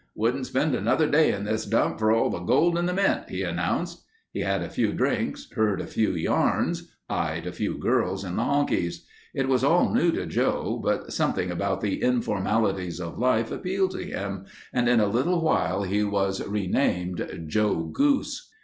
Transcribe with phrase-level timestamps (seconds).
[0.15, 3.43] "Wouldn't spend another day in this dump for all the gold in the mint," he
[3.43, 4.03] announced.
[4.33, 8.41] He had a few drinks, heard a few yarns, eyed a few girls in the
[8.41, 9.05] honkies.
[9.35, 14.03] It was all new to Joe, but something about the informalities of life appealed to
[14.03, 18.49] him and in a little while he was renamed Joe Goose.